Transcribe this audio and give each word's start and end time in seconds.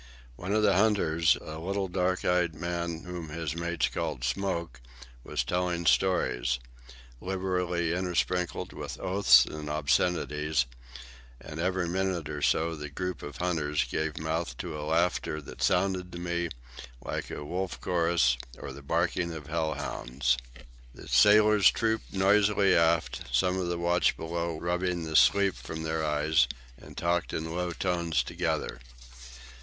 One 0.35 0.51
of 0.55 0.63
the 0.63 0.75
hunters, 0.77 1.37
a 1.41 1.59
little 1.59 1.87
dark 1.87 2.25
eyed 2.25 2.55
man 2.55 3.03
whom 3.03 3.29
his 3.29 3.55
mates 3.55 3.87
called 3.87 4.23
"Smoke," 4.23 4.81
was 5.23 5.43
telling 5.43 5.85
stories, 5.85 6.57
liberally 7.21 7.93
intersprinkled 7.93 8.73
with 8.73 8.99
oaths 8.99 9.45
and 9.45 9.69
obscenities; 9.69 10.65
and 11.39 11.59
every 11.59 11.87
minute 11.87 12.29
or 12.29 12.41
so 12.41 12.75
the 12.75 12.89
group 12.89 13.21
of 13.21 13.37
hunters 13.37 13.83
gave 13.83 14.17
mouth 14.17 14.57
to 14.57 14.75
a 14.75 14.81
laughter 14.81 15.39
that 15.39 15.61
sounded 15.61 16.11
to 16.13 16.17
me 16.17 16.49
like 17.05 17.29
a 17.29 17.45
wolf 17.45 17.79
chorus 17.79 18.37
or 18.57 18.73
the 18.73 18.81
barking 18.81 19.31
of 19.31 19.45
hell 19.45 19.75
hounds. 19.75 20.35
The 20.95 21.07
sailors 21.07 21.69
trooped 21.69 22.11
noisily 22.11 22.75
aft, 22.75 23.21
some 23.31 23.59
of 23.59 23.67
the 23.67 23.77
watch 23.77 24.17
below 24.17 24.59
rubbing 24.59 25.03
the 25.03 25.15
sleep 25.15 25.53
from 25.53 25.83
their 25.83 26.03
eyes, 26.03 26.47
and 26.75 26.97
talked 26.97 27.33
in 27.33 27.55
low 27.55 27.71
tones 27.71 28.23
together. 28.23 28.79